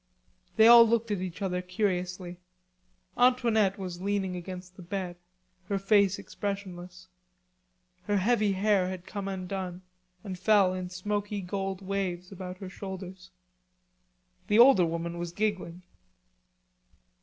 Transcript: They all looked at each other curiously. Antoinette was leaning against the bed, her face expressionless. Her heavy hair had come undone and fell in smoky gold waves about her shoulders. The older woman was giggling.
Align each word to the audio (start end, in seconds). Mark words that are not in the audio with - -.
They 0.55 0.65
all 0.67 0.83
looked 0.87 1.11
at 1.11 1.21
each 1.21 1.43
other 1.43 1.61
curiously. 1.61 2.39
Antoinette 3.19 3.77
was 3.77 4.01
leaning 4.01 4.35
against 4.35 4.75
the 4.75 4.81
bed, 4.81 5.15
her 5.65 5.77
face 5.77 6.17
expressionless. 6.17 7.07
Her 8.05 8.17
heavy 8.17 8.53
hair 8.53 8.89
had 8.89 9.05
come 9.05 9.27
undone 9.27 9.83
and 10.23 10.39
fell 10.39 10.73
in 10.73 10.89
smoky 10.89 11.39
gold 11.39 11.83
waves 11.83 12.31
about 12.31 12.57
her 12.57 12.67
shoulders. 12.69 13.29
The 14.47 14.57
older 14.57 14.87
woman 14.87 15.19
was 15.19 15.31
giggling. 15.31 15.83